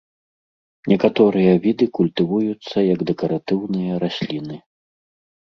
[0.91, 4.57] Некаторыя віды культывуюцца як дэкаратыўныя расліны.